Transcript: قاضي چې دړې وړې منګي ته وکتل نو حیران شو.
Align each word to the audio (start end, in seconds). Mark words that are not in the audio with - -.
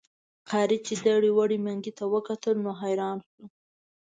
قاضي 0.49 0.77
چې 0.85 0.93
دړې 1.05 1.31
وړې 1.37 1.57
منګي 1.65 1.91
ته 1.97 2.05
وکتل 2.13 2.55
نو 2.65 2.71
حیران 2.81 3.17
شو. 3.27 3.43